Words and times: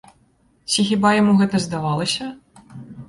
Ці 0.71 0.85
хіба 0.87 1.11
яму 1.17 1.35
гэта 1.41 1.63
здавалася? 1.67 2.31